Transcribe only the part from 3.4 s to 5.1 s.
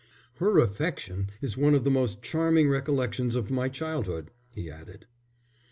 my childhood," he added.